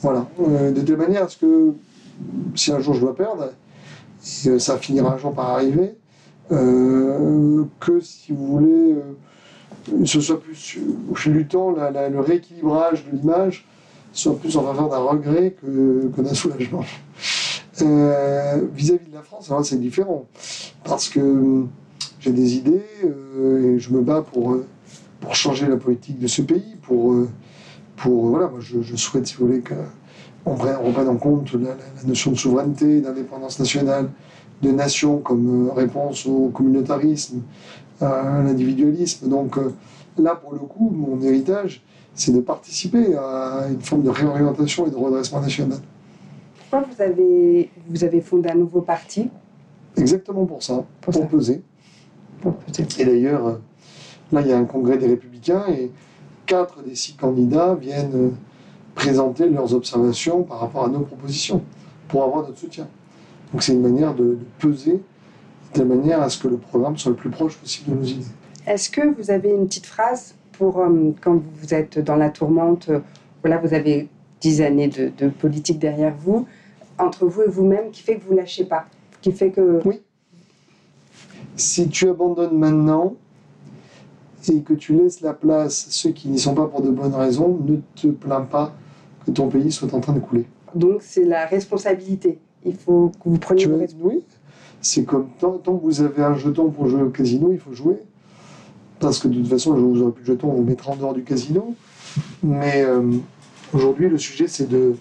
[0.00, 1.74] Voilà, de telle manière à ce que
[2.54, 3.50] si un jour je dois perdre,
[4.24, 5.96] ça finira un jour par arriver,
[6.50, 10.78] euh, que si vous voulez, euh, ce soit plus
[11.10, 13.66] au fil du temps, le rééquilibrage de l'image
[14.12, 16.84] soit plus en faveur d'un regret que, d'un soulagement.
[17.82, 20.26] Euh, vis-à-vis de la France, c'est différent,
[20.84, 21.64] parce que
[22.20, 24.58] j'ai des idées et je me bats pour,
[25.20, 27.16] pour changer la politique de ce pays, pour,
[27.96, 29.74] pour voilà, moi je souhaite, si vous voulez, que
[30.46, 31.76] on reprenne en compte la,
[32.06, 34.10] notion de souveraineté, d'indépendance nationale,
[34.62, 37.42] de nation comme euh, réponse au communautarisme,
[38.00, 39.28] à l'individualisme.
[39.28, 39.72] Donc euh,
[40.18, 41.82] là, pour le coup, mon héritage,
[42.14, 45.78] c'est de participer à une forme de réorientation et de redressement national.
[46.70, 49.30] Pourquoi vous avez, vous avez fondé un nouveau parti
[49.96, 51.62] Exactement pour ça, pour, peser.
[52.98, 53.54] Et d'ailleurs, euh,
[54.32, 55.90] là, il y a un congrès des Républicains et
[56.46, 58.32] quatre des six candidats viennent
[58.94, 61.62] présenter leurs observations par rapport à nos propositions
[62.08, 62.88] pour avoir notre soutien.
[63.52, 65.00] Donc c'est une manière de, peser de
[65.72, 68.26] telle manière à ce que le programme soit le plus proche possible de nos idées.
[68.66, 72.88] Est-ce que vous avez une petite phrase pour euh, quand vous êtes dans la tourmente,
[72.88, 73.00] euh,
[73.42, 74.08] voilà, vous avez
[74.40, 76.46] dix années de, politique derrière vous,
[76.98, 78.86] entre vous et vous-même, qui fait que vous ne lâchez pas,
[79.20, 79.80] qui fait que...
[79.84, 80.02] Oui.
[81.56, 83.14] Si tu abandonnes maintenant,
[84.52, 87.14] et que tu laisses la place à ceux qui n'y sont pas pour de bonnes
[87.14, 88.74] raisons, ne te plains pas
[89.26, 90.46] que ton pays soit en train de couler.
[90.74, 92.38] Donc c'est la responsabilité.
[92.64, 94.22] Il faut que vous preniez vos Oui,
[94.80, 97.72] c'est comme tant, tant, que vous avez un jeton pour jouer au casino, il faut
[97.72, 97.98] jouer.
[99.00, 100.62] Parce que de toute façon, le jour où vous n'aurez plus de jeton, on vous
[100.62, 101.74] mettra en dehors du casino.
[102.42, 103.10] Mais euh,
[103.72, 104.94] aujourd'hui, le sujet, c'est de.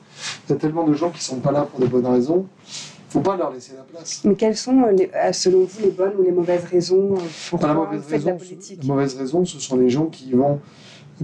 [0.48, 2.46] Il y a tellement de gens qui ne sont pas là pour de bonnes raisons.
[2.66, 4.22] Il ne faut pas leur laisser la place.
[4.26, 7.16] Mais quelles sont, euh, euh, selon vous, les bonnes ou les mauvaises raisons
[7.50, 8.80] pour la mauvaise raison, de la politique?
[8.82, 10.60] La mauvaise raison, ce sont les gens qui vont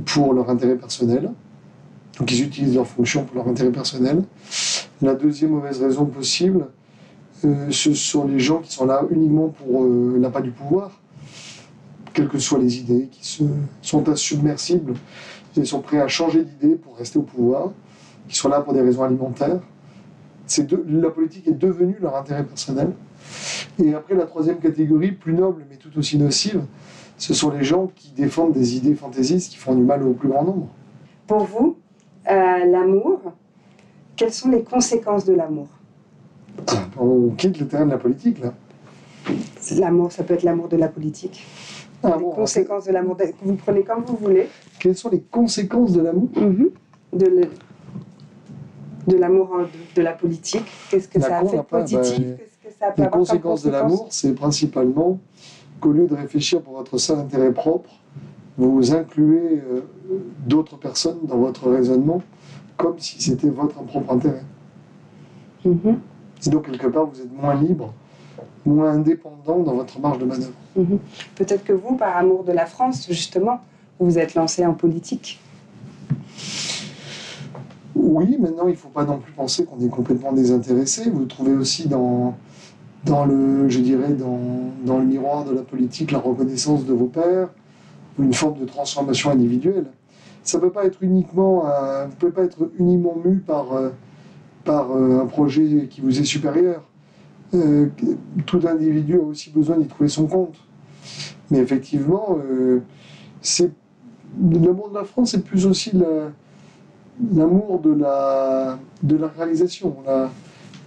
[0.05, 1.31] pour leur intérêt personnel
[2.19, 4.23] donc ils utilisent leur fonction pour leur intérêt personnel.
[5.01, 6.67] La deuxième mauvaise raison possible,
[7.45, 10.99] euh, ce sont les gens qui sont là uniquement pour euh, l'appât du pouvoir,
[12.13, 13.39] quelles que soient les idées, qui
[13.81, 14.93] sont insubmersibles
[15.55, 17.71] et sont prêts à changer d'idée pour rester au pouvoir,
[18.27, 19.59] qui sont là pour des raisons alimentaires.
[20.87, 22.91] La politique est devenue leur intérêt personnel.
[23.81, 26.63] Et après, la troisième catégorie, plus noble mais tout aussi nocive,
[27.17, 30.27] ce sont les gens qui défendent des idées fantaisistes qui font du mal au plus
[30.27, 30.67] grand nombre.
[31.27, 31.77] Pour vous,
[32.29, 33.21] euh, l'amour,
[34.15, 35.67] quelles sont les conséquences de l'amour
[36.99, 38.53] On quitte le terrain de la politique, là.
[39.77, 41.45] L'amour, ça peut être l'amour de la politique.
[42.03, 44.47] les conséquences de l'amour, vous prenez comme vous voulez.
[44.79, 46.69] Quelles sont les conséquences de l'amour mhm.
[47.13, 47.49] De
[49.07, 49.49] de l'amour
[49.95, 52.25] de, la politique Qu'est-ce que ça a fait de positif
[52.79, 55.19] bah, Les conséquences de l'amour, c'est principalement
[55.79, 57.89] qu'au lieu de réfléchir pour votre seul intérêt propre,
[58.67, 59.81] vous incluez euh,
[60.45, 62.21] d'autres personnes dans votre raisonnement
[62.75, 64.43] comme si c'était votre propre intérêt.
[65.65, 65.95] Mm-hmm.
[66.45, 67.93] Et donc, quelque part, vous êtes moins libre,
[68.65, 70.53] moins indépendant dans votre marge de manœuvre.
[70.77, 70.97] Mm-hmm.
[71.35, 73.59] Peut-être que vous, par amour de la France, justement,
[73.99, 75.39] vous vous êtes lancé en politique.
[77.95, 81.09] Oui, maintenant, il ne faut pas non plus penser qu'on est complètement désintéressé.
[81.09, 82.35] Vous trouvez aussi dans,
[83.05, 84.39] dans le, je dirais, dans,
[84.85, 87.49] dans le miroir de la politique la reconnaissance de vos pères,
[88.19, 89.85] une forme de transformation individuelle.
[90.43, 91.63] Ça peut pas être uniquement,
[92.07, 93.89] vous pouvez pas être uniquement mu par, euh,
[94.63, 96.83] par euh, un projet qui vous est supérieur.
[97.53, 97.87] Euh,
[98.45, 100.55] tout individu a aussi besoin d'y trouver son compte.
[101.51, 102.37] Mais effectivement,
[103.41, 103.71] c'est
[104.39, 105.91] l'amour de la France, c'est plus aussi
[107.33, 110.29] l'amour de la, de la réalisation, la,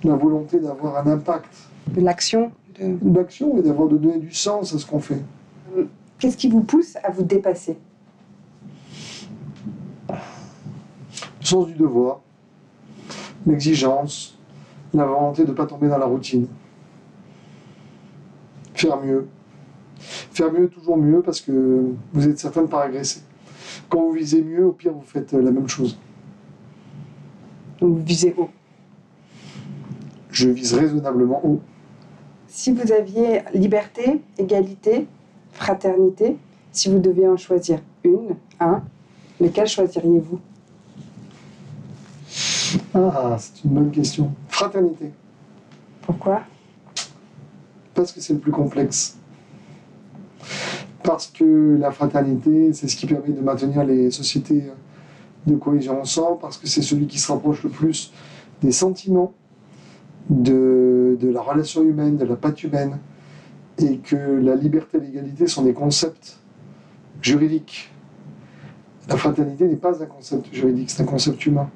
[0.05, 1.53] la volonté d'avoir un impact.
[1.89, 2.97] De l'action de...
[3.13, 5.21] L'action et d'avoir de donner du sens à ce qu'on fait.
[6.23, 7.77] Qu'est-ce qui vous pousse à vous dépasser?
[10.09, 10.15] Le
[11.41, 12.21] sens du devoir,
[13.45, 14.39] l'exigence,
[14.95, 16.47] la volonté de ne pas tomber dans la routine.
[18.73, 19.27] Faire mieux.
[19.99, 23.23] Faire mieux, toujours mieux, parce que vous êtes certain de ne pas régresser.
[23.89, 25.99] Quand vous visez mieux, au pire, vous faites la même chose.
[27.81, 28.51] vous visez haut
[30.31, 31.61] Je vise raisonnablement haut.
[32.47, 35.09] Si vous aviez liberté, égalité,
[35.53, 36.37] fraternité,
[36.73, 38.83] si vous deviez en choisir une, un,
[39.41, 40.41] lequel choisiriez-vous?
[42.95, 44.33] Ah, c'est une bonne question.
[44.49, 45.13] Fraternité.
[46.03, 46.43] Pourquoi?
[47.95, 49.19] Parce que c'est le plus complexe.
[51.03, 54.65] Parce que la fraternité, c'est ce qui permet de maintenir les sociétés
[55.47, 58.13] de cohésion ensemble, parce que c'est celui qui se rapproche le plus
[58.63, 59.33] des sentiments,
[60.31, 62.99] de, de la relation humaine, de la patte humaine,
[63.79, 66.39] et que la liberté et l'égalité sont des concepts
[67.21, 67.91] juridiques.
[69.09, 71.69] La fraternité n'est pas un concept juridique, c'est un concept humain,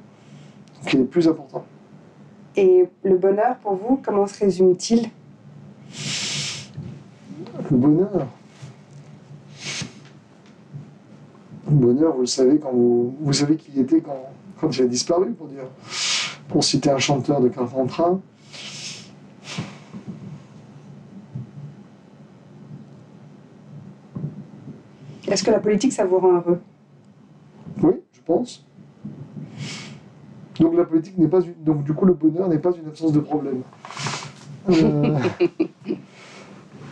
[0.77, 1.65] donc il est plus important.
[2.57, 5.11] Et le bonheur, pour vous, comment se résume-t-il?
[7.71, 8.27] Le bonheur.
[11.69, 14.31] Le bonheur, vous le savez quand vous, vous savez qui il était quand,
[14.61, 15.65] quand il a disparu, pour dire,
[16.49, 18.19] pour citer un chanteur de Carpentras.
[25.29, 26.61] Est-ce que la politique, ça vous rend heureux?
[27.83, 28.65] Oui, je pense.
[30.61, 31.55] Donc la politique n'est pas une...
[31.63, 33.63] donc du coup le bonheur n'est pas une absence de problème.
[34.71, 35.19] Euh...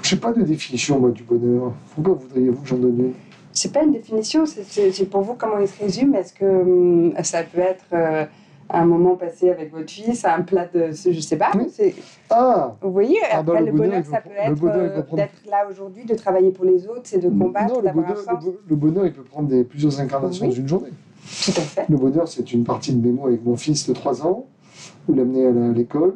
[0.03, 1.73] Je n'ai pas de définition moi du bonheur.
[1.94, 3.12] Pourquoi voudriez-vous que j'en donne une?
[3.53, 6.14] C'est pas une définition, c'est- pour vous comment il se résume.
[6.14, 8.27] Est-ce que hum, ça peut être euh,
[8.70, 11.50] un moment passé avec votre fils, un plat de, je sais pas.
[11.55, 11.94] Oui.
[12.31, 15.66] Ah Vous voyez, Ah après le, le bonheur, ça peut être euh, prendre- d'être là
[15.70, 18.44] aujourd'hui, de travailler pour les autres, c'est de combattre, Non, le d'avoir un le sens.
[18.68, 20.55] le bonheur, il peut prendre des, plusieurs incarnations Oui.
[20.55, 20.88] d'une journée.
[21.44, 21.85] Tout à fait.
[21.88, 24.46] Le bonheur, c'est une partie de mes mots avec mon fils de 3 ans,
[25.09, 26.14] ou l'amener à l'école,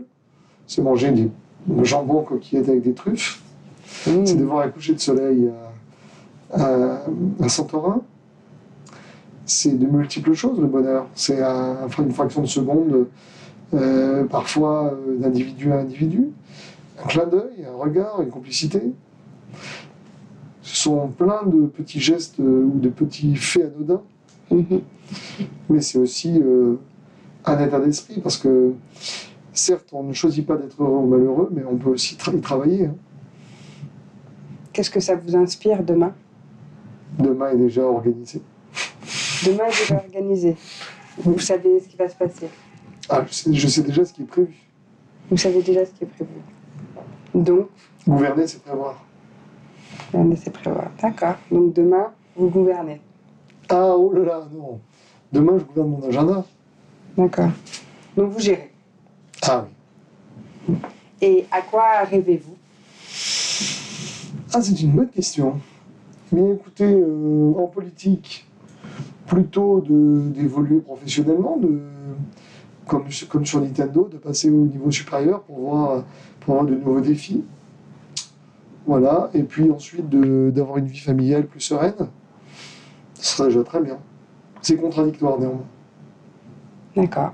[0.66, 1.30] c'est manger des
[1.82, 3.42] jambons coquillettes avec des truffes,
[4.06, 4.26] Mmh.
[4.26, 5.50] c'est de voir un coucher de soleil
[6.52, 6.98] à, à,
[7.42, 8.02] à Santorin.
[9.50, 11.06] C'est de multiples choses, le bonheur.
[11.14, 13.06] C'est un- une fraction de seconde,
[13.72, 16.28] euh, parfois euh, d'individu à individu.
[17.02, 18.82] Un clin d'œil, un regard, une complicité.
[20.60, 24.02] Ce sont plein de petits gestes euh, ou de petits faits anodins,
[24.50, 24.82] Mhm.
[25.70, 26.74] mais c'est aussi euh,
[27.46, 28.74] un état d'esprit, parce que
[29.54, 32.40] certes, on ne choisit pas d'être heureux ou malheureux, mais on peut aussi tra- y
[32.42, 32.84] travailler.
[32.84, 32.94] hein.
[34.74, 36.12] Qu'est-ce que ça vous inspire demain?
[37.18, 38.42] Demain est déjà organisé.
[39.46, 40.56] Demain est déjà organisé.
[41.18, 42.48] Vous savez ce qui va se passer.
[43.08, 44.54] Ah, je sais, je sais déjà ce qui est prévu.
[45.30, 46.30] Vous savez déjà ce qui est prévu.
[47.34, 47.68] Donc,
[48.06, 49.04] Gouverner, c'est prévoir.
[50.12, 50.90] on laissez prévoir.
[51.00, 51.34] D'accord.
[51.50, 53.00] Donc demain, vous gouvernez.
[53.68, 54.80] Ah, oh là là, non.
[55.32, 56.44] Demain, je gouverne mon agenda.
[57.16, 57.50] D'accord.
[58.16, 58.70] Donc vous gérez.
[59.42, 59.66] Ah
[60.68, 60.74] oui.
[61.20, 62.56] Et à quoi rêvez-vous?
[64.54, 65.60] Ah, c'est une bonne question.
[66.32, 68.46] Mais écoutez, euh, en politique,
[69.28, 71.80] plutôt de- d'évoluer professionnellement, de,
[72.86, 76.04] comme, comme sur Nintendo, de passer au niveau supérieur pour voir,
[76.40, 77.44] pour avoir de nouveaux défis.
[78.86, 79.30] Voilà.
[79.34, 82.08] Et puis ensuite, de- d'avoir une vie familiale plus sereine.
[83.14, 83.98] Ce serait déjà très bien.
[84.62, 85.66] C'est contradictoire néanmoins.
[86.96, 87.32] D'accord.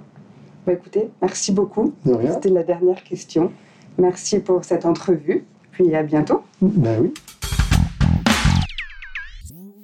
[0.67, 1.95] Bah écoutez, merci beaucoup.
[2.05, 2.33] De rien.
[2.33, 3.53] C'était la dernière question.
[3.99, 5.45] Merci pour cette entrevue.
[5.71, 6.43] Puis à bientôt.
[6.61, 7.15] Ben oui.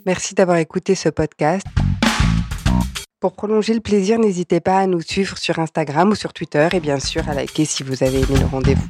[0.06, 1.66] Merci d'avoir écouté ce podcast.
[3.20, 6.80] Pour prolonger le plaisir, n'hésitez pas à nous suivre sur Instagram ou sur Twitter et
[6.80, 8.86] bien sûr à liker si vous avez aimé le rendez-vous.